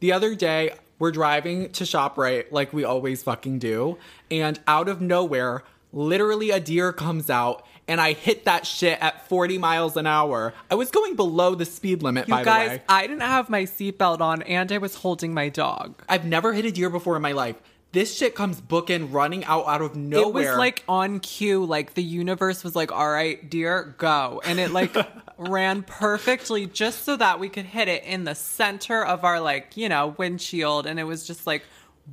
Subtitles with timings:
[0.00, 3.98] The other day, we're driving to ShopRite like we always fucking do,
[4.30, 5.62] and out of nowhere,
[5.92, 7.64] literally a deer comes out.
[7.88, 10.52] And I hit that shit at 40 miles an hour.
[10.68, 12.82] I was going below the speed limit, You by the guys, way.
[12.88, 16.02] I didn't have my seatbelt on and I was holding my dog.
[16.08, 17.54] I've never hit a deer before in my life.
[17.96, 20.42] This shit comes booking, running out out of nowhere.
[20.42, 24.42] It was like on cue, like the universe was like, all right, dear, go.
[24.44, 24.94] And it like
[25.38, 29.78] ran perfectly just so that we could hit it in the center of our like,
[29.78, 30.84] you know, windshield.
[30.84, 31.62] And it was just like,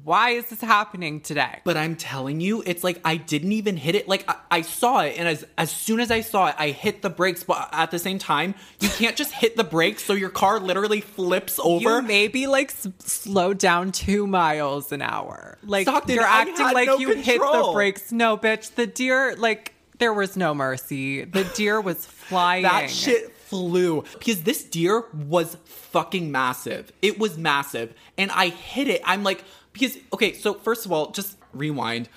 [0.01, 1.59] why is this happening today?
[1.63, 4.07] But I'm telling you, it's like I didn't even hit it.
[4.07, 7.01] Like I, I saw it, and as as soon as I saw it, I hit
[7.03, 7.43] the brakes.
[7.43, 11.01] But at the same time, you can't just hit the brakes, so your car literally
[11.01, 11.97] flips over.
[11.97, 15.59] You maybe like s- slow down two miles an hour.
[15.63, 18.11] Like Stockton, you're acting like no you hit the brakes.
[18.11, 18.73] No, bitch.
[18.73, 21.23] The deer, like there was no mercy.
[21.23, 22.63] The deer was flying.
[22.63, 26.91] that shit flew because this deer was fucking massive.
[27.03, 29.01] It was massive, and I hit it.
[29.05, 32.07] I'm like, because okay, so first of all, just rewind.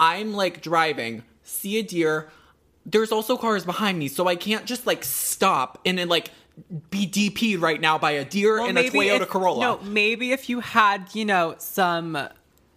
[0.00, 2.30] I'm like driving, see a deer.
[2.86, 6.30] There's also cars behind me, so I can't just like stop and then like
[6.90, 9.60] be DP'd right now by a deer Well, and a Toyota if- Corolla.
[9.60, 12.18] No, maybe if you had, you know, some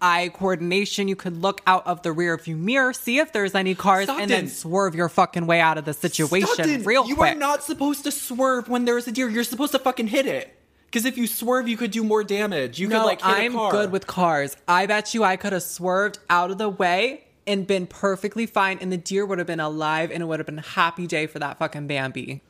[0.01, 3.73] eye coordination, you could look out of the rear view mirror, see if there's any
[3.73, 7.33] cars, and then swerve your fucking way out of the situation Stockton, real you quick.
[7.35, 9.29] are not supposed to swerve when there's a deer.
[9.29, 10.55] You're supposed to fucking hit it.
[10.95, 12.79] Because if you swerve, you could do more damage.
[12.79, 13.71] You no, could like hit I'm a car.
[13.73, 14.55] good with cars.
[14.65, 18.77] I bet you I could have swerved out of the way and been perfectly fine,
[18.79, 21.27] and the deer would have been alive, and it would have been a happy day
[21.27, 22.41] for that fucking Bambi.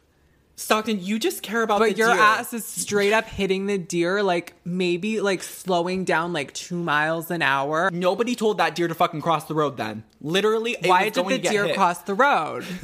[0.55, 1.03] Stockton.
[1.03, 2.21] You just care about But your deer.
[2.21, 7.31] ass is straight up hitting the deer, like maybe like slowing down like two miles
[7.31, 7.89] an hour.
[7.91, 9.75] Nobody told that deer to fucking cross the road.
[9.75, 11.75] Then literally, it Why did the deer hit.
[11.75, 12.63] cross the road?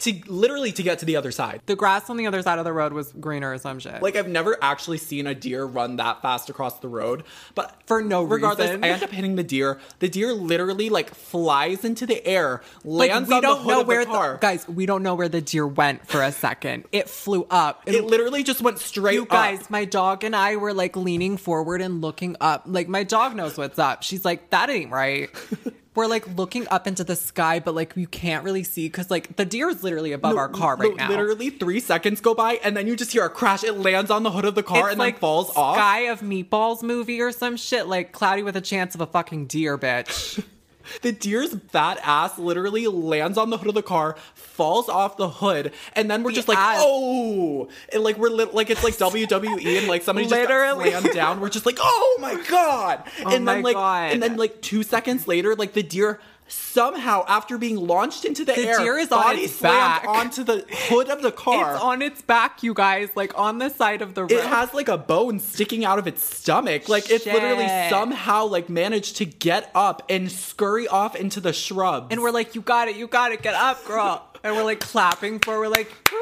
[0.00, 1.60] to literally to get to the other side?
[1.66, 4.02] The grass on the other side of the road was greener or some shit.
[4.02, 8.02] Like I've never actually seen a deer run that fast across the road, but For
[8.02, 8.84] no regardless, reason.
[8.84, 9.78] I end up hitting the deer.
[10.00, 13.68] The deer literally like flies into the air, like lands we on don't the hood
[13.70, 14.38] know of where the car.
[14.40, 14.68] guys.
[14.68, 16.84] We don't know where the deer went for a second.
[16.92, 17.82] It flew up.
[17.86, 19.28] it literally just went straight You up.
[19.28, 22.62] guys, my dog and I were like leaning forward and looking up.
[22.66, 24.02] Like my dog knows what's up.
[24.02, 25.28] She's like, that ain't right.
[25.96, 29.36] we're like looking up into the sky, but like you can't really see because like
[29.36, 31.08] the deer is literally above No, our car right no, now.
[31.08, 33.64] Literally three seconds go by, and then you just hear a crash.
[33.64, 35.76] It lands on the hood of the car it's and like then falls off.
[35.76, 39.46] Sky of Meatballs movie or some shit, like Cloudy with a Chance of a fucking
[39.46, 40.44] deer, bitch.
[41.02, 45.28] The deer's fat ass literally lands on the hood of the car, falls off the
[45.28, 46.78] hood, and then we're just like, ass.
[46.80, 50.90] oh, and like we're li- like it's like WWE, and like somebody just Literally.
[50.90, 51.40] got slammed down.
[51.40, 54.12] We're just like, oh my god, Oh and my then like, God.
[54.12, 56.20] and then like two seconds later, like the deer.
[56.48, 60.08] Somehow, after being launched into the, The air, deer is on body its slammed back.
[60.08, 61.74] onto the hood of the car.
[61.74, 64.32] It's on its back, you guys, like on the side of the road.
[64.32, 66.88] it has like a bone sticking out of its stomach.
[66.88, 72.08] Like it's literally somehow like managed to get up and scurry off into the shrubs.
[72.10, 74.22] and we're like, you got it, you got it, get up, girl.
[74.44, 76.18] and we're like clapping for, we're like, Woo.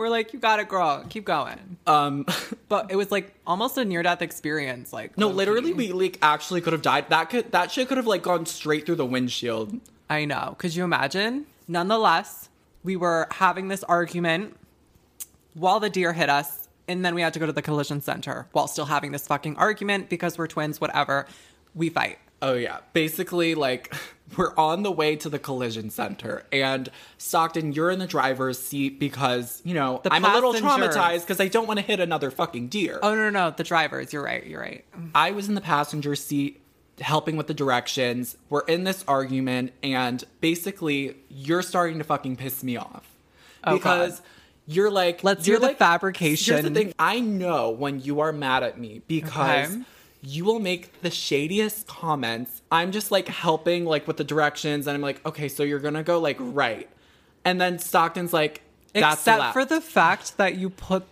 [0.00, 1.76] We're like, you got it, girl, keep going.
[1.86, 2.26] um
[2.68, 4.92] But it was like almost a near death experience.
[4.92, 7.10] Like, No, literally, we like actually could have died.
[7.10, 9.78] That could that shit could have like gone straight through the windshield.
[10.08, 10.56] I know.
[10.58, 11.46] Could you imagine?
[11.68, 12.48] Nonetheless,
[12.82, 14.56] we were having this argument
[15.54, 18.46] while the deer hit us, and then we had to go to the collision center
[18.52, 21.26] while still having this fucking argument because we're twins, whatever.
[21.74, 22.18] We fight.
[22.42, 23.94] Oh yeah, basically like
[24.36, 28.98] we're on the way to the collision center, and Stockton, you're in the driver's seat
[29.00, 32.30] because you know The I'm a little traumatized because I don't want to hit another
[32.30, 32.98] fucking deer.
[33.02, 33.54] Oh, no, no, no.
[33.56, 34.12] The drivers.
[34.12, 34.46] You're right.
[34.46, 34.84] You're right.
[35.14, 36.60] I was in the passenger seat
[37.00, 38.36] helping with the directions.
[38.48, 43.06] We're in this argument, and basically, you're starting to fucking piss me off
[43.64, 44.28] Oh, because God.
[44.66, 46.54] you're like, Let's you're hear the fabrication.
[46.54, 49.74] Here's the thing: I know when you are mad at me because.
[49.74, 49.84] Okay.
[50.22, 52.62] You will make the shadiest comments.
[52.70, 56.02] I'm just like helping like with the directions and I'm like, okay, so you're gonna
[56.02, 56.88] go like right.
[57.44, 59.52] And then Stockton's like, that's Except left.
[59.54, 61.04] for the fact that you put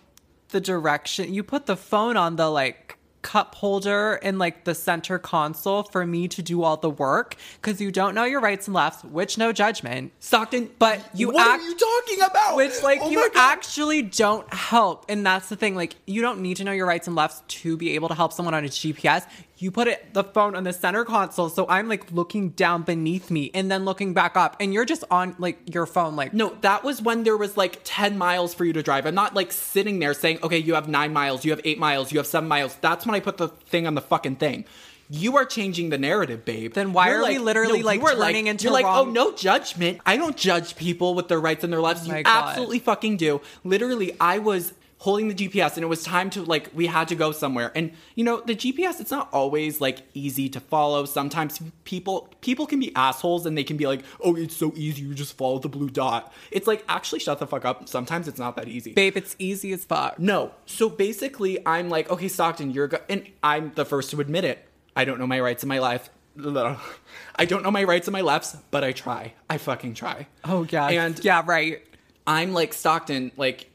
[0.49, 2.98] the direction, you put the phone on the like
[3.29, 7.79] cup holder in like the center console for me to do all the work because
[7.79, 10.11] you don't know your rights and lefts, which no judgment.
[10.19, 12.55] Stockton, But you what act- are you talking about?
[12.55, 15.05] Which like Oh you actually don't help.
[15.09, 15.75] And that's the thing.
[15.75, 18.33] Like you don't need to know your rights and lefts to be able to help
[18.33, 19.27] someone on a GPS.
[19.61, 21.49] You put it the phone on the center console.
[21.49, 24.55] So I'm like looking down beneath me and then looking back up.
[24.61, 27.81] And you're just on like your phone, like No, that was when there was like
[27.83, 29.05] 10 miles for you to drive.
[29.05, 32.11] I'm not like sitting there saying, okay, you have nine miles, you have eight miles,
[32.11, 32.75] you have seven miles.
[32.79, 34.63] That's when I put the thing on the fucking thing.
[35.11, 36.73] You are changing the narrative, babe.
[36.73, 39.33] Then why You're are we literally, you like, turning into You're like, wrong- oh, no
[39.33, 39.99] judgment.
[40.05, 42.01] I don't judge people with their rights and their lives.
[42.05, 42.49] Oh my you God.
[42.49, 43.41] absolutely fucking do.
[43.63, 47.15] Literally, I was holding the GPS and it was time to like we had to
[47.15, 47.71] go somewhere.
[47.73, 51.05] And you know, the GPS it's not always like easy to follow.
[51.05, 55.01] Sometimes people people can be assholes and they can be like, "Oh, it's so easy.
[55.01, 57.89] You just follow the blue dot." It's like, "Actually, shut the fuck up.
[57.89, 60.19] Sometimes it's not that easy." Babe, it's easy as fuck.
[60.19, 60.51] No.
[60.65, 64.65] So basically, I'm like, "Okay, Stockton, you're go-, and I'm the first to admit it.
[64.95, 66.09] I don't know my rights in my life.
[67.35, 69.33] I don't know my rights and my lefts, but I try.
[69.49, 70.27] I fucking try.
[70.43, 70.87] Oh yeah.
[70.87, 71.81] And yeah, right.
[72.27, 73.68] I'm like Stockton, like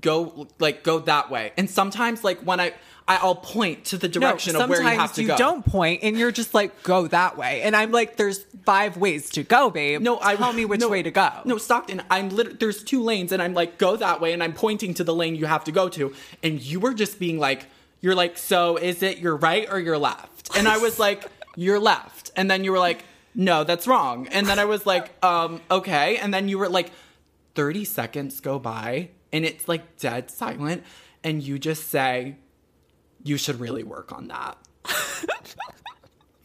[0.00, 1.52] go like go that way.
[1.56, 2.72] And sometimes like when I,
[3.08, 5.36] I'll point to the direction no, of where you have to you go.
[5.36, 7.62] don't point and you're just like go that way.
[7.62, 10.00] And I'm like, there's five ways to go, babe.
[10.00, 11.30] No, I tell me which no, way to go.
[11.44, 14.94] No, Stockton, I'm there's two lanes and I'm like go that way and I'm pointing
[14.94, 17.66] to the lane you have to go to and you were just being like
[18.00, 20.56] you're like so is it your right or your left?
[20.56, 21.26] And I was like
[21.56, 22.30] you're left.
[22.36, 23.04] And then you were like
[23.34, 24.26] no, that's wrong.
[24.28, 26.92] And then I was like um okay and then you were like
[27.54, 30.84] 30 seconds go by and it's like dead silent
[31.22, 32.36] and you just say
[33.22, 34.56] you should really work on that.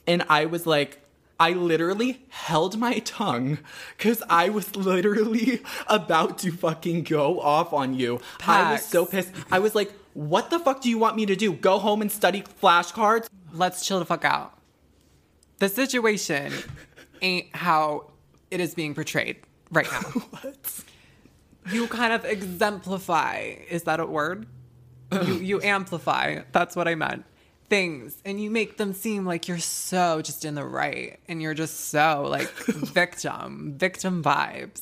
[0.07, 1.01] and I was like
[1.39, 3.57] I literally held my tongue
[3.97, 8.21] because I was literally about to fucking go off on you.
[8.47, 9.31] I was so pissed.
[9.51, 11.51] I was like, what the fuck do you want me to do?
[11.51, 13.27] Go home and study flashcards?
[13.51, 14.57] Let's chill the fuck out.
[15.59, 16.53] The situation
[17.21, 18.11] ain't how
[18.49, 19.37] it is being portrayed
[19.71, 20.01] right now.
[20.29, 20.83] What?
[21.71, 23.55] You kind of exemplify.
[23.69, 24.47] Is that a word?
[25.11, 26.41] You you amplify.
[26.51, 27.25] That's what i meant.
[27.69, 28.21] Things.
[28.25, 31.19] And you make them seem like you're so just in the right.
[31.27, 34.81] And you're just so like victim victim vibes.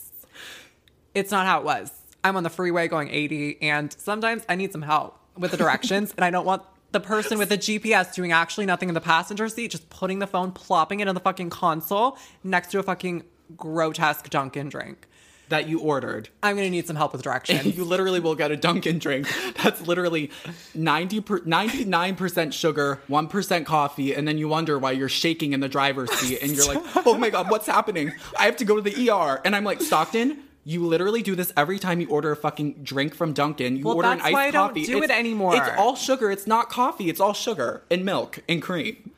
[1.13, 1.91] It's not how it was.
[2.24, 6.13] I'm on the freeway going 80 and sometimes i need some help with the directions
[6.15, 9.50] and i don't want the person with the gps doing actually nothing in the passenger
[9.50, 13.24] seat just putting the phone plopping it in the fucking console next to a fucking
[13.57, 15.07] grotesque dunkin drink
[15.50, 16.30] That you ordered.
[16.42, 19.28] i'm gonna need some help with directions You literally will get a Dunkin' drink.
[19.62, 20.31] That's literally
[20.74, 25.69] 90 per, 99% sugar, 1% coffee, and then you wonder why you're shaking in the
[25.69, 28.13] driver's seat and you're like, oh my God, what's happening?
[28.40, 29.42] I have to go to the ER.
[29.45, 33.13] And I'm like, Stockton, you literally do this every time you order a fucking drink
[33.13, 33.78] from Dunkin'.
[33.78, 34.86] You Well, order an iced why I don't coffee.
[34.86, 35.56] do it anymore.
[35.56, 36.31] It's all sugar.
[36.31, 37.10] It's not coffee.
[37.10, 39.12] It's all sugar and milk and cream.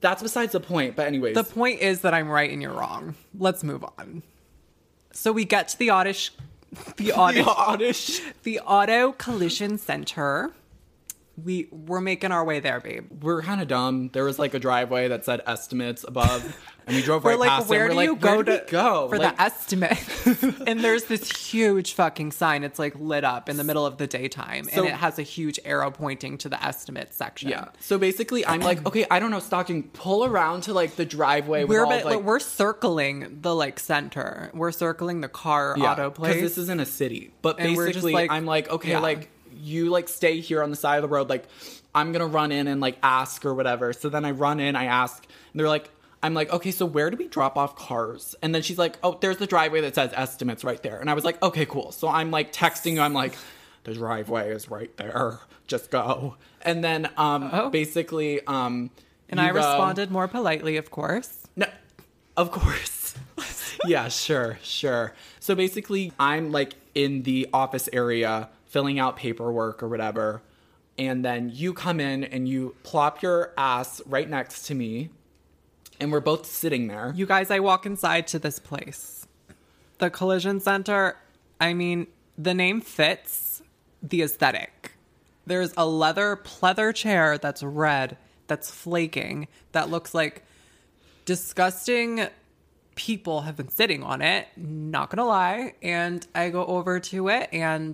[0.00, 0.96] That's besides the point.
[0.96, 3.14] But anyways, The point is that I'm right and you're wrong.
[3.38, 4.22] Let's move on.
[5.12, 6.32] So we get to the oddish,
[6.72, 8.20] the the auto, oddish.
[8.42, 10.52] the auto collision center.
[11.44, 13.22] We we're making our way there, babe.
[13.22, 14.10] We're kind of dumb.
[14.12, 16.42] There was like a driveway that said estimates above,
[16.86, 17.90] and we drove right like, past where it.
[17.90, 19.98] do We're you like, go where to go for Like, the estimate?
[20.66, 22.64] and there's this huge fucking sign.
[22.64, 25.22] It's like lit up in the middle of the daytime, So- and it has a
[25.22, 27.50] huge arrow pointing to the estimate section.
[27.50, 27.68] Yeah.
[27.80, 31.64] So basically, I'm like, okay, I don't know, Stockton, pull around to like the driveway.
[31.64, 34.50] We're all, but, like, we're circling the like center.
[34.54, 36.34] We're circling the car auto place.
[36.34, 37.32] because this is in a city.
[37.42, 39.00] But just basically, like- I'm like, okay, yeah.
[39.00, 41.28] like you like stay here on the side of the road.
[41.28, 41.44] Like
[41.94, 43.92] I'm gonna run in and like ask or whatever.
[43.92, 45.90] So then I run in, I ask, and they're like.
[46.20, 48.34] I'm like, okay, so where do we drop off cars?
[48.42, 50.98] And then she's like, oh, there's the driveway that says estimates right there.
[50.98, 51.92] And I was like, okay, cool.
[51.92, 53.34] So I'm like texting you, I'm like,
[53.84, 55.38] the driveway is right there.
[55.68, 56.34] Just go.
[56.62, 57.70] And then um Oh.
[57.70, 58.90] basically um
[59.28, 61.46] and I go- responded more politely, of course.
[61.54, 61.66] no,
[62.36, 63.14] of course.
[63.86, 65.14] yeah, sure, sure.
[65.38, 70.42] So basically, I'm like in the office area filling out paperwork or whatever.
[70.98, 75.10] And then you come in and you plop your ass right next to me.
[76.00, 77.12] And we're both sitting there.
[77.14, 79.28] You guys, I walk inside to this place.
[79.98, 81.16] The collision center,
[81.60, 83.62] I mean, the name fits
[84.02, 84.92] the aesthetic.
[85.46, 88.16] There's a leather pleather chair that's red,
[88.48, 90.42] that's flaking, that looks like
[91.24, 92.26] disgusting
[92.98, 95.74] people have been sitting on it, not gonna lie.
[95.82, 97.90] And I go over to it and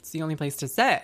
[0.00, 1.00] it's the only place to sit.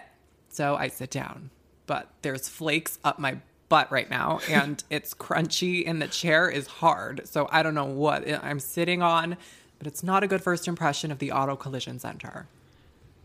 [0.48, 1.50] So I sit down.
[1.86, 6.66] But there's flakes up my butt right now and it's crunchy and the chair is
[6.66, 7.28] hard.
[7.28, 9.36] So I don't know what I'm sitting on,
[9.78, 12.48] but it's not a good first impression of the auto collision center.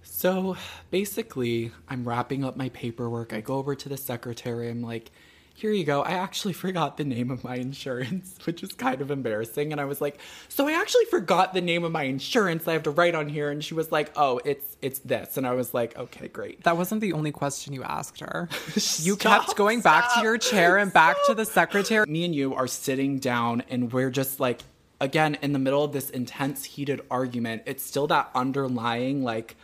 [0.03, 0.57] So
[0.91, 3.33] basically, I'm wrapping up my paperwork.
[3.33, 4.69] I go over to the secretary.
[4.69, 5.09] I'm like,
[5.55, 6.01] here you go.
[6.01, 9.71] I actually forgot the name of my insurance, which is kind of embarrassing.
[9.71, 10.19] And I was like,
[10.49, 12.67] so I actually forgot the name of my insurance.
[12.67, 13.49] I have to write on here.
[13.49, 15.37] And she was like, oh, it's it's this.
[15.37, 16.63] And I was like, okay, great.
[16.63, 18.49] That wasn't the only question you asked her.
[19.03, 22.05] You Stop, kept going back to your chair and back to the secretary.
[22.07, 24.61] Me and you are sitting down, and we're just like,
[24.99, 27.63] again, in the middle of this intense, heated argument.
[27.65, 29.55] It's still that underlying, like,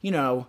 [0.00, 0.46] you know,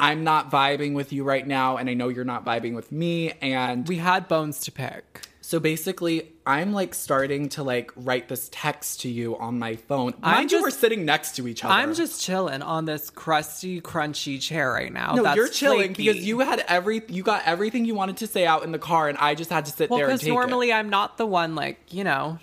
[0.00, 3.32] I'm not vibing with you right now, and I know you're not vibing with me.
[3.42, 5.22] And We had bones to pick.
[5.40, 10.12] So basically, I'm like starting to like write this text to you on my phone.
[10.22, 11.72] I'm Mind you, we're sitting next to each other.
[11.72, 15.14] I'm just chilling on this crusty, crunchy chair right now.
[15.14, 16.06] no, That's you're chilling flaky.
[16.10, 19.08] because you had every you got everything you wanted to say out in the car,
[19.08, 20.74] and I just had to sit Well, there and because normally it.
[20.74, 22.38] I'm not the one like you know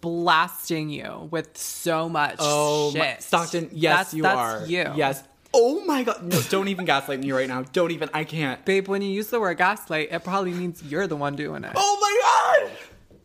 [0.00, 2.98] blasting you with so much Oh, shit.
[2.98, 4.66] my, Stockton, yes, that's, you that's are.
[4.66, 5.22] You, Yes.
[5.54, 6.22] Oh my god.
[6.22, 7.62] No, don't even gaslight me right now.
[7.72, 8.08] Don't even.
[8.14, 8.64] I can't.
[8.64, 8.88] babe.
[8.88, 11.72] When you use the word gaslight, it probably means you're the one doing it.
[11.76, 12.76] Oh my god.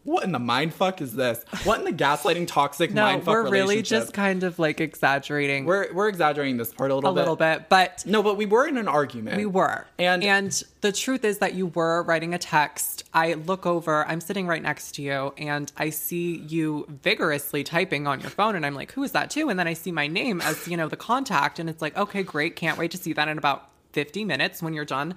[0.08, 1.44] What in the mind fuck is this?
[1.66, 5.66] What in the gaslighting toxic no, mind fuck we're really just kind of like exaggerating
[5.66, 7.20] we're we're exaggerating this part a little a bit.
[7.20, 9.36] little bit, but No, but we were in an argument.
[9.36, 9.86] We were.
[10.00, 13.04] And- and the truth is that you were writing a text.
[13.14, 18.08] I look over, I'm sitting right next to you, and I see you vigorously typing
[18.08, 19.50] on your phone, and I'm like, who is that to?
[19.50, 22.24] And then I see my name as, you know, the contact, and it's like, okay,
[22.24, 25.16] great, can't wait to see that in about 50 minutes when you're done,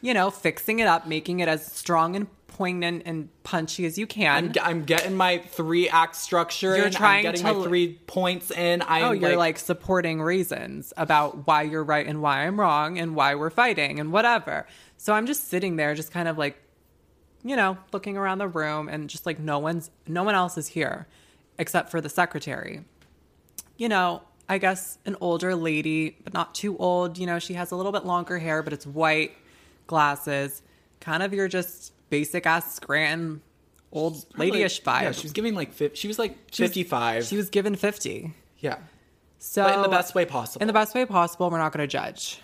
[0.00, 4.06] you know, fixing it up, making it as strong and poignant and punchy as you
[4.06, 4.52] can.
[4.58, 6.76] I'm, I'm getting my three act structure.
[6.76, 6.92] You're in.
[6.92, 8.82] trying I'm getting to- my three points in.
[8.86, 13.16] I'm Oh, you're like, supporting reasons about why you're right and why I'm wrong and
[13.16, 14.66] why we're fighting and whatever.
[14.98, 16.56] So I'm just sitting there, just kind of like,
[17.42, 20.68] you know, looking around the room and just like no one's, no one else is
[20.68, 21.06] here
[21.58, 22.84] except for the secretary.
[23.76, 27.18] You know, I guess an older lady, but not too old.
[27.18, 29.32] You know, she has a little bit longer hair, but it's white,
[29.86, 30.62] glasses,
[31.00, 33.40] kind of your just basic ass Scranton
[33.92, 35.02] old ladyish vibe.
[35.02, 37.24] Yeah, she was giving like fif- she was like 55.
[37.26, 38.32] She was given 50.
[38.58, 38.78] yeah,
[39.38, 40.62] So but in the best way possible.
[40.62, 41.50] in the best way possible.
[41.50, 42.40] We're not going to judge.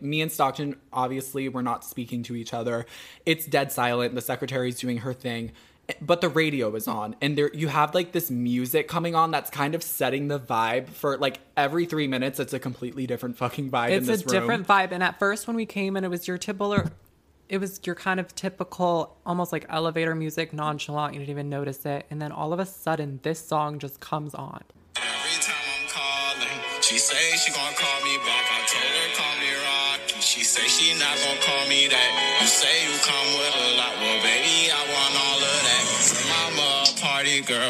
[0.00, 2.86] me and Stockton obviously we're not speaking to each other.
[3.26, 4.14] It's dead silent.
[4.14, 5.50] The secretary's doing her thing,
[6.02, 9.50] but the radio is on, and there you have like this music coming on that's
[9.50, 12.38] kind of setting the vibe for like every three minutes.
[12.38, 13.90] It's a completely different fucking vibe.
[13.90, 14.40] in It's a room.
[14.40, 14.92] different vibe.
[14.92, 16.76] And at first, when we came in, it was your typical,
[17.48, 21.14] it was your kind of typical, almost like elevator music, nonchalant.
[21.14, 22.04] You didn't even notice it.
[22.10, 24.62] And then all of a sudden, this song just comes on.
[24.96, 28.44] Every time I'm calling, she say she gonna call me back.
[28.52, 30.20] I told her call me Rocky.
[30.20, 32.38] She say she not gonna call me that.
[32.42, 34.37] You say you come with a lot, well baby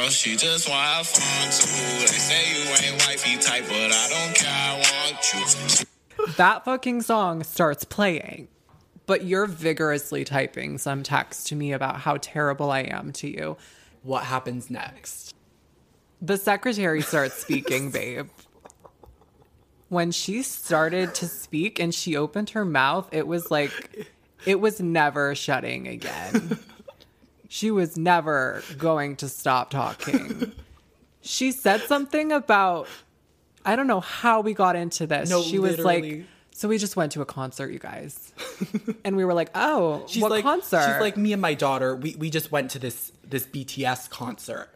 [0.08, 2.00] girl, she just want have fun too.
[2.00, 4.50] They say you ain't wifey type, but I don't care.
[4.50, 6.32] I want you.
[6.36, 8.48] That fucking song starts playing,
[9.06, 13.56] but you're vigorously typing some text to me about how terrible I am to you.
[14.02, 15.34] What happens next?
[16.22, 18.28] The secretary starts speaking, babe.
[19.90, 24.06] When she started to speak and she opened her mouth, it was like
[24.46, 26.58] it was never shutting again.
[27.48, 30.52] She was never going to stop talking.
[31.20, 32.88] She said something about
[33.64, 35.28] I don't know how we got into this.
[35.28, 36.18] No, she was literally.
[36.18, 38.32] like so we just went to a concert, you guys.
[39.04, 41.94] and we were like, "Oh, She's what like concert?" she's like me and my daughter.
[41.94, 44.70] We we just went to this this BTS concert.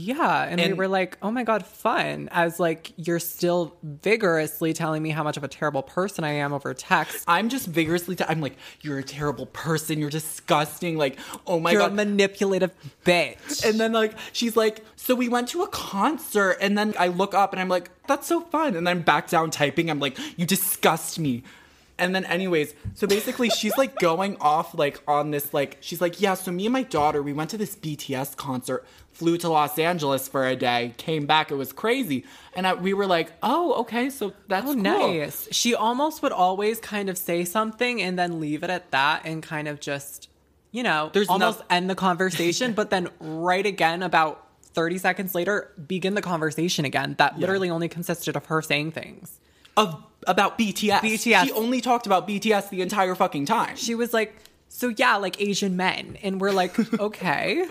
[0.00, 5.02] Yeah, and, we were like, "Oh my god, fun!" As like you're still vigorously telling
[5.02, 7.24] me how much of a terrible person I am over text.
[7.26, 8.14] I'm just vigorously.
[8.14, 9.98] T- I'm like, you're a terrible person.
[9.98, 10.98] You're disgusting.
[10.98, 11.90] Like, oh my you're god.
[11.90, 12.72] a manipulative
[13.04, 13.68] bitch.
[13.68, 17.34] And then like she's like, so we went to a concert, and then I look
[17.34, 18.76] up and I'm like, that's so fun.
[18.76, 19.90] And then I'm back down typing.
[19.90, 21.42] I'm like, you disgust me.
[21.98, 26.20] And then anyways, so basically she's like going off like on this like she's like,
[26.20, 28.86] yeah, so me and my daughter, we went to this BTS concert,
[29.18, 32.24] flew to Los Angeles for a day, came back, it was crazy.
[32.54, 34.82] And I, we were like, oh, okay, so that's Oh, cool.
[34.82, 35.48] nice.
[35.50, 39.42] She almost would always kind of say something and then leave it at that and
[39.42, 40.28] kind of just,
[40.70, 44.44] you know, There's almost no- end the conversation, but then right again about
[44.74, 47.16] 30 seconds later, begin the conversation again.
[47.18, 49.40] That literally only consisted of her saying things.
[49.76, 51.00] Of about BTS.
[51.00, 51.44] BTS.
[51.44, 53.74] She only talked about BTS the entire fucking time.
[53.76, 54.36] She was like,
[54.68, 56.16] so yeah, like Asian men.
[56.22, 57.64] And we're like, okay.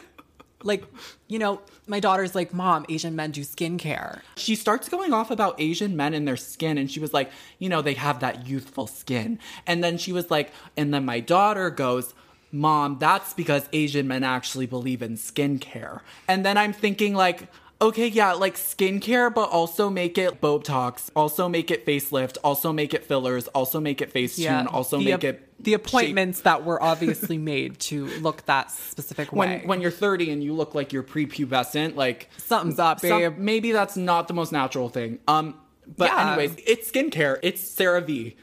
[0.67, 0.83] Like,
[1.27, 4.21] you know, my daughter's like, Mom, Asian men do skincare.
[4.35, 7.69] she starts going off about Asian men and their skin, and she was like, you
[7.69, 9.39] know, they have that youthful skin.
[9.65, 12.13] And then she was like, and then my daughter goes,
[12.51, 16.01] Mom, that's because Asian men actually believe in skincare.
[16.27, 17.47] And then I'm thinking, like,
[17.81, 22.93] okay, yeah, like skincare, but also make it Botox, also make it facelift, also make
[22.93, 26.81] it fillers, also make it Facetune, also the, make ap- it the appointments that were
[26.81, 29.59] obviously made to look that specific way.
[29.59, 33.37] when when you're 30 and you look like you're prepubescent, like Something's up, some- babe.
[33.37, 35.19] maybe that's not the most natural thing.
[35.27, 35.55] Um,
[35.95, 36.33] but Yeah.
[36.33, 37.37] anyways, it's skincare.
[37.43, 38.35] It's CeraVe.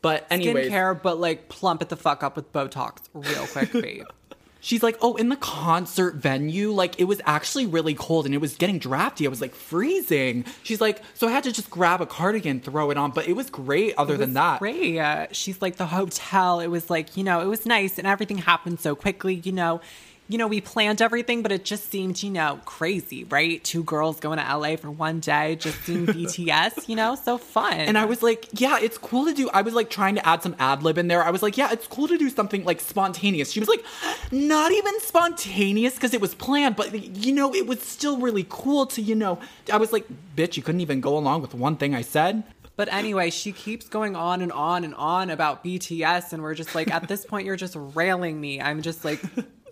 [0.00, 4.04] But anyways, skincare, but like plump it the fuck up with Botox real quick, babe.
[4.60, 8.40] she's like, oh, in the concert venue, like it was actually really cold and it
[8.40, 9.26] was getting drafty.
[9.26, 10.44] I was like freezing.
[10.62, 13.34] She's like, so I had to just grab a cardigan, throw it on, but it
[13.34, 13.94] was great.
[13.96, 14.98] Other It than that, great.
[14.98, 16.60] Uh, she's like the hotel.
[16.60, 19.34] It was like you know, it was nice, and everything happened so quickly.
[19.34, 19.80] You know,
[20.28, 23.64] you know, we planned everything, but it just seemed, you know, crazy, right?
[23.64, 27.72] Two girls going to LA for one day, just seeing BTS, you know, so fun.
[27.72, 29.48] And I was like, yeah, it's cool to do.
[29.54, 31.24] I was like trying to add some ad lib in there.
[31.24, 33.50] I was like, yeah, it's cool to do something like spontaneous.
[33.50, 33.82] She was like,
[34.30, 38.84] not even spontaneous because it was planned, but you know, it was still really cool
[38.86, 39.38] to, you know,
[39.72, 40.06] I was like,
[40.36, 42.44] bitch, you couldn't even go along with one thing I said.
[42.76, 46.76] But anyway, she keeps going on and on and on about BTS, and we're just
[46.76, 48.60] like, at this point, you're just railing me.
[48.60, 49.20] I'm just like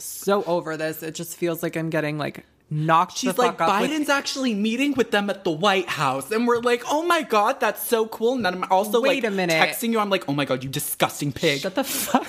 [0.03, 1.03] so over this.
[1.03, 3.17] It just feels like I'm getting like knocked.
[3.17, 6.33] She's the like, fuck up with- Biden's actually meeting with them at the White House.
[6.33, 8.35] And we're like, oh my God, that's so cool.
[8.35, 9.55] And then I'm also Wait like a minute.
[9.55, 10.01] texting you.
[10.01, 11.61] I'm like, oh my God, you disgusting pig.
[11.61, 12.27] Shut the fuck.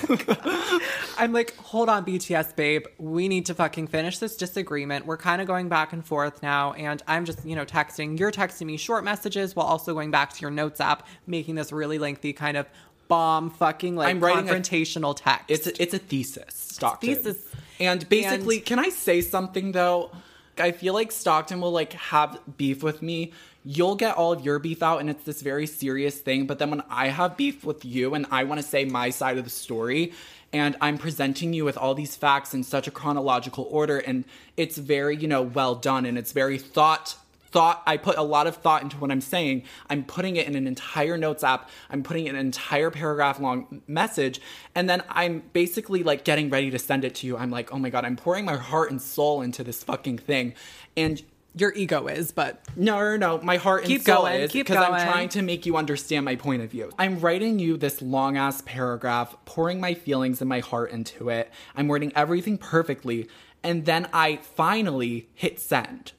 [1.17, 2.85] I'm like, hold on, BTS babe.
[2.99, 5.07] We need to fucking finish this disagreement.
[5.07, 8.19] We're kind of going back and forth now, and I'm just, you know, texting.
[8.19, 11.71] You're texting me short messages while also going back to your notes app, making this
[11.71, 12.67] really lengthy kind of
[13.07, 15.45] bomb fucking like I'm writing a- confrontational text.
[15.49, 17.15] It's a, it's a thesis, Stockton.
[17.15, 17.37] thesis.
[17.79, 20.11] And basically, And- can I say something though?
[20.59, 23.31] I feel like Stockton will like have beef with me.
[23.63, 26.47] You'll get all of your beef out, and it's this very serious thing.
[26.47, 29.37] But then when I have beef with you, and I want to say my side
[29.37, 30.13] of the story,
[30.53, 34.23] and I'm presenting you with all these facts in such a chronological order, and
[34.55, 37.15] it's very you know well done, and it's very thought
[37.49, 40.55] thought i put a lot of thought into what i'm saying i'm putting it in
[40.55, 44.39] an entire notes app i'm putting an entire paragraph long message
[44.75, 47.79] and then i'm basically like getting ready to send it to you i'm like oh
[47.79, 50.53] my god i'm pouring my heart and soul into this fucking thing
[50.95, 51.23] and
[51.59, 53.43] your ego is, but no, no, no.
[53.43, 56.35] My heart and Keep soul going, is because I'm trying to make you understand my
[56.35, 56.91] point of view.
[56.97, 61.51] I'm writing you this long ass paragraph, pouring my feelings and my heart into it.
[61.75, 63.27] I'm wording everything perfectly,
[63.63, 66.13] and then I finally hit send.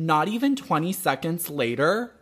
[0.00, 2.14] Not even 20 seconds later,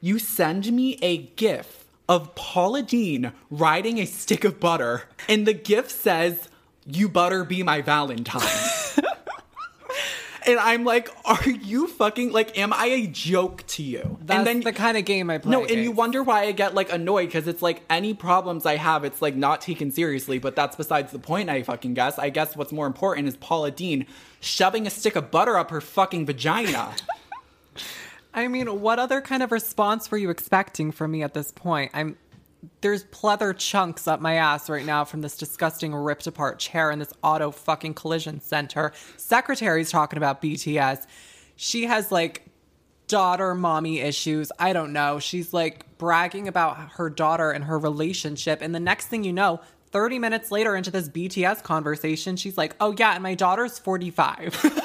[0.00, 5.52] you send me a GIF of Paula Deen riding a stick of butter, and the
[5.52, 6.48] GIF says,
[6.84, 8.42] You butter be my Valentine.
[10.46, 14.18] and I'm like, Are you fucking like, am I a joke to you?
[14.22, 15.52] that's and then the kind of game I play.
[15.52, 18.76] no, and you wonder why I get like annoyed because it's like any problems I
[18.76, 20.38] have, it's like not taken seriously.
[20.38, 21.50] But that's besides the point.
[21.50, 22.18] I fucking guess.
[22.18, 24.06] I guess what's more important is Paula Deen
[24.40, 26.94] shoving a stick of butter up her fucking vagina.
[28.34, 31.90] I mean, what other kind of response were you expecting from me at this point?
[31.92, 32.16] I'm
[32.80, 36.98] there's pleather chunks up my ass right now from this disgusting ripped apart chair in
[36.98, 38.92] this auto fucking collision center.
[39.16, 41.06] Secretary's talking about BTS.
[41.56, 42.46] She has like
[43.08, 44.52] daughter mommy issues.
[44.58, 45.18] I don't know.
[45.18, 48.60] She's like bragging about her daughter and her relationship.
[48.62, 52.74] And the next thing you know, 30 minutes later into this BTS conversation, she's like,
[52.80, 54.82] oh yeah, and my daughter's 45.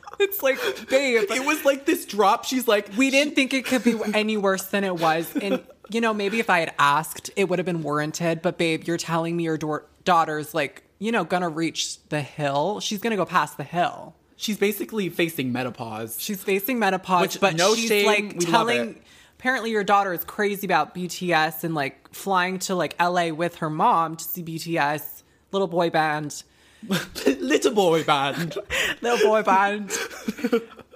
[0.20, 2.44] it's like, babe, it was like this drop.
[2.44, 5.34] She's like, we didn't think it could be any worse than it was.
[5.36, 8.42] And, you know, maybe if I had asked, it would have been warranted.
[8.42, 9.58] But, babe, you're telling me your
[10.04, 12.80] daughter's like, you know, gonna reach the hill.
[12.80, 14.14] She's gonna go past the hill.
[14.36, 16.16] she's basically facing menopause.
[16.20, 18.90] She's facing menopause, Which, but no she's shame, like we love telling.
[18.90, 19.02] it.
[19.38, 23.68] Apparently, your daughter is crazy about BTS and like flying to like LA with her
[23.68, 25.22] mom to see BTS,
[25.52, 26.42] little boy band,
[27.40, 28.56] Little boy band.
[29.02, 29.92] little boy band.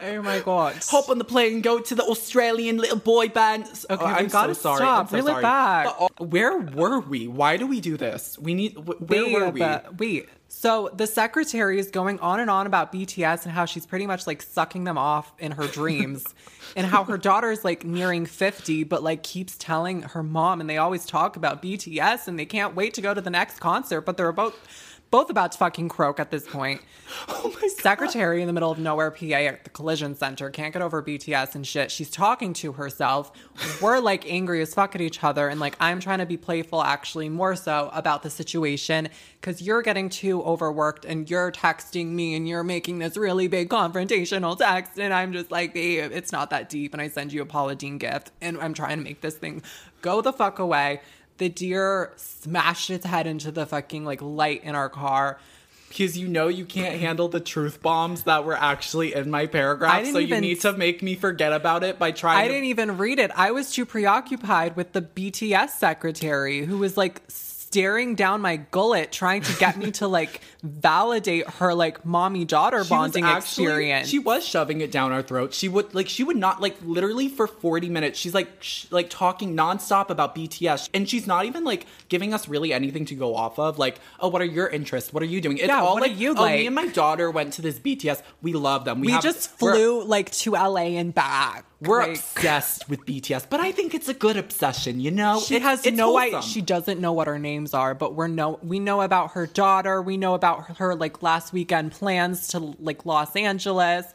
[0.02, 0.76] oh my god!
[0.88, 3.64] Hop on the plane, go to the Australian little boy band.
[3.64, 4.76] Okay, Oh, we I'm gotta so sorry.
[4.78, 5.00] stop.
[5.00, 5.42] I'm so Reel it sorry.
[5.42, 5.86] back.
[5.98, 7.28] Uh, where were we?
[7.28, 8.38] Why do we do this?
[8.38, 8.74] We need.
[8.76, 9.62] wh- Where were we?
[9.98, 10.28] Wait.
[10.50, 14.26] So the secretary is going on and on about BTS and how she's pretty much
[14.26, 16.24] like sucking them off in her dreams,
[16.76, 20.68] and how her daughter is like nearing fifty, but like keeps telling her mom, and
[20.68, 24.02] they always talk about BTS, and they can't wait to go to the next concert,
[24.02, 24.56] but they're both
[25.10, 26.80] both about to fucking croak at this point.
[27.30, 27.70] Oh my god.
[27.70, 31.54] Secretary in the middle of nowhere, PA at the collision center, can't get over BTS
[31.54, 31.90] and shit.
[31.90, 33.32] She's talking to herself.
[33.80, 35.48] We're like angry as fuck at each other.
[35.48, 39.08] And like, I'm trying to be playful, actually, more so about the situation
[39.40, 43.70] because you're getting too overworked and you're texting me and you're making this really big
[43.70, 44.98] confrontational text.
[44.98, 46.92] And I'm just like, babe, it's not that deep.
[46.92, 49.62] And I send you a Paula Deen gift and I'm trying to make this thing
[50.02, 51.00] go the fuck away.
[51.38, 55.38] The deer smashed its head into the fucking like light in our car.
[55.88, 60.04] Because you know you can't handle the truth bombs that were actually in my paragraph,
[60.08, 62.36] so you need to make me forget about it by trying.
[62.40, 63.30] I to- didn't even read it.
[63.34, 67.22] I was too preoccupied with the BTS secretary who was like
[67.70, 72.82] staring down my gullet trying to get me to like validate her like mommy daughter
[72.82, 74.08] bonding actually- experience.
[74.08, 75.52] She was shoving it down our throat.
[75.52, 78.18] She would like she would not like literally for 40 minutes.
[78.18, 82.48] She's like sh- like talking nonstop about BTS and she's not even like giving us
[82.48, 83.78] really anything to go off of.
[83.78, 85.12] Like, "Oh, what are your interests?
[85.12, 86.74] What are you doing?" It's Yeah, all what are like, you "Oh, like?" me and
[86.74, 88.22] my daughter went to this BTS.
[88.40, 89.00] We love them.
[89.00, 91.66] we have- just flew like to LA and back.
[91.80, 95.40] We're like- obsessed with BTS, but I think it's a good obsession, you know?
[95.40, 96.40] She It- has no.
[96.40, 98.58] She doesn't know what her names are, but we're no.
[98.62, 100.02] We know about her daughter.
[100.02, 104.06] We know about her like last weekend plans to like Los Angeles.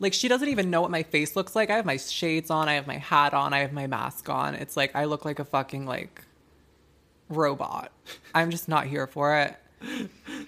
[0.00, 1.70] Like she doesn't even know what my face looks like.
[1.70, 2.68] I have my shades on.
[2.68, 3.52] I have my hat on.
[3.52, 4.56] I have my mask on.
[4.56, 6.22] It's like I look like a fucking like
[7.28, 7.92] robot.
[8.34, 9.56] I'm just not here for it.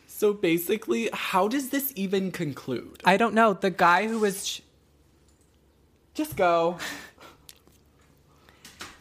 [0.07, 3.02] So basically, how does this even conclude?
[3.05, 3.52] I don't know.
[3.52, 4.61] The guy who was
[6.16, 6.79] Just go.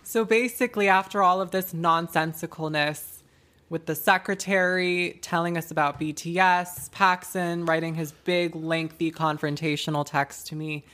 [0.08, 3.22] So basically, after all of this nonsensicalness
[3.70, 10.56] with the secretary telling us about BTS, Paxson writing his big, lengthy confrontational text to
[10.56, 10.86] me,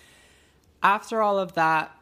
[0.81, 1.95] after all of that,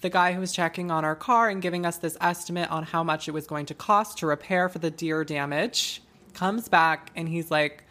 [0.00, 3.04] the guy who was checking on our car and giving us this estimate on how
[3.04, 6.00] much it was going to cost to repair for the deer damage
[6.32, 7.83] comes back and he's like,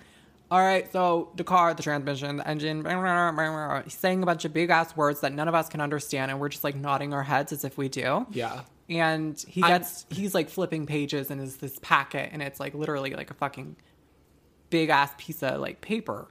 [0.53, 2.85] all right, so the car, the transmission, the engine,
[3.85, 6.39] he's saying a bunch of big ass words that none of us can understand, and
[6.39, 8.27] we're just like nodding our heads as if we do.
[8.29, 8.61] Yeah.
[8.87, 12.75] And he I'm- gets, he's like flipping pages and is this packet, and it's like
[12.75, 13.77] literally like a fucking
[14.69, 16.27] big ass piece of like paper.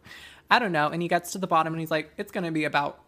[0.48, 0.86] I don't know.
[0.86, 3.00] And he gets to the bottom and he's like, it's going to be about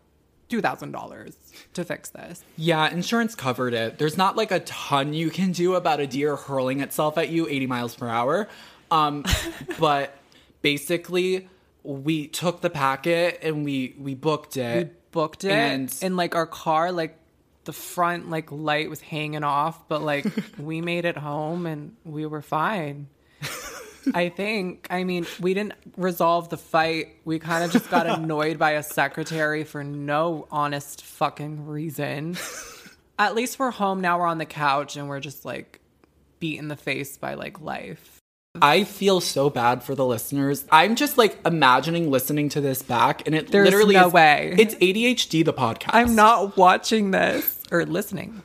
[0.48, 1.34] $2,000
[1.74, 2.42] to fix this.
[2.56, 3.98] Yeah, insurance covered it.
[3.98, 7.46] There's not like a ton you can do about a deer hurling itself at you
[7.46, 8.48] 80 miles per hour.
[8.90, 9.24] Um,
[9.78, 10.18] but
[10.64, 11.46] basically,
[11.82, 14.86] we took the packet and we we booked it.
[14.86, 17.18] we booked it And- and, like our car like
[17.64, 20.26] the front like light was hanging off but like
[20.58, 23.06] we made it home and we were fine.
[24.14, 27.16] I think i mean we didn't resolve the fight.
[27.24, 32.36] We kind of just got annoyed by a secretary for no honest fucking reason.
[33.18, 35.80] At least we're home now we're on the couch and we're just like
[36.40, 38.13] beat in the face by like life
[38.62, 40.64] I feel so bad for the listeners.
[40.70, 44.54] I'm just like imagining listening to this back, and it There's literally no is- way.
[44.56, 45.90] It's ADHD the podcast.
[45.92, 48.42] i'm not watching this or listening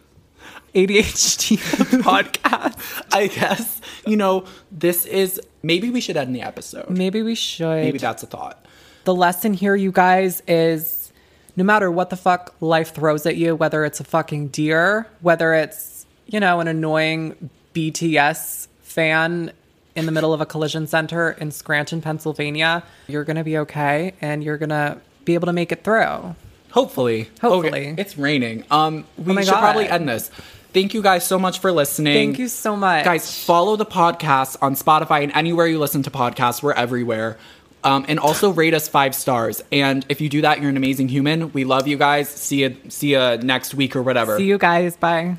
[0.74, 1.58] adhd
[2.04, 6.90] podcast I guess you know this is maybe we should end the episode.
[6.90, 7.84] Maybe we should.
[7.84, 8.66] Maybe that's a thought.
[9.04, 11.12] the lesson here, you guys, is
[11.56, 15.54] no matter what the fuck life throws at you, whether it's a fucking deer, whether
[15.54, 19.52] it's, you know, an annoying BTS fan
[20.00, 24.14] in the middle of a collision center in Scranton, Pennsylvania, you're going to be okay
[24.22, 26.36] and you're going to be able to make it through.
[26.72, 27.30] Hopefully.
[27.42, 27.90] Hopefully.
[27.92, 28.64] Okay, it's raining.
[28.72, 29.60] Um we my should God.
[29.60, 30.30] probably end this.
[30.72, 32.14] Thank you guys so much for listening.
[32.14, 33.04] Thank you so much.
[33.04, 36.62] Guys, follow the podcast on Spotify and anywhere you listen to podcasts.
[36.62, 37.38] We're everywhere.
[37.84, 39.64] Um, and also rate us five stars.
[39.72, 41.52] And if you do that, you're an amazing human.
[41.54, 42.30] We love you guys.
[42.30, 44.38] See you see you next week or whatever.
[44.38, 44.96] See you guys.
[44.96, 45.38] Bye.